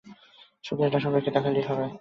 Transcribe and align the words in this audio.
শুধু 0.63 0.81
এটা 0.83 0.99
সবাইকে 0.99 1.29
দেখালেই 1.31 1.65
হবে। 1.69 1.85